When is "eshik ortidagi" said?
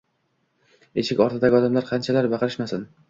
1.01-1.59